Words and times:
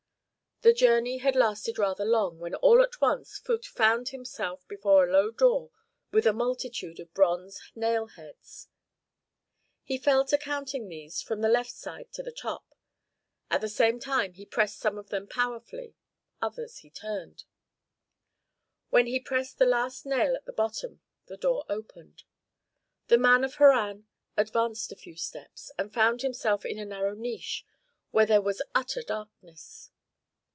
The 0.63 0.73
journey 0.73 1.17
had 1.17 1.35
lasted 1.35 1.79
rather 1.79 2.05
long 2.05 2.37
when 2.37 2.53
all 2.53 2.83
at 2.83 3.01
once 3.01 3.39
Phut 3.39 3.65
found 3.65 4.09
himself 4.09 4.67
before 4.67 5.03
a 5.07 5.11
low 5.11 5.31
door 5.31 5.71
with 6.11 6.27
a 6.27 6.33
multitude 6.33 6.99
of 6.99 7.11
bronze 7.15 7.59
nail 7.73 8.05
heads. 8.09 8.67
He 9.83 9.97
fell 9.97 10.23
to 10.25 10.37
counting 10.37 10.87
these 10.87 11.19
from 11.19 11.41
the 11.41 11.49
left 11.49 11.71
side 11.71 12.09
on 12.19 12.25
the 12.25 12.31
top; 12.31 12.75
at 13.49 13.59
the 13.61 13.67
same 13.69 13.99
time 13.99 14.33
he 14.33 14.45
pressed 14.45 14.77
some 14.77 14.99
of 14.99 15.09
them 15.09 15.25
powerfully, 15.25 15.95
others 16.43 16.77
he 16.77 16.91
turned. 16.91 17.45
When 18.91 19.07
he 19.07 19.15
had 19.15 19.25
pressed 19.25 19.57
the 19.57 19.65
last 19.65 20.05
nail 20.05 20.35
at 20.35 20.45
the 20.45 20.53
bottom, 20.53 21.01
the 21.25 21.37
door 21.37 21.65
opened. 21.69 22.21
The 23.07 23.17
man 23.17 23.43
of 23.43 23.55
Harran 23.55 24.05
advanced 24.37 24.91
a 24.91 24.95
few 24.95 25.15
steps, 25.15 25.71
and 25.79 25.91
found 25.91 26.21
himself 26.21 26.65
in 26.67 26.77
a 26.77 26.85
narrow 26.85 27.15
niche 27.15 27.65
where 28.11 28.27
there 28.27 28.43
was 28.43 28.61
utter 28.75 29.01
darkness. 29.01 29.87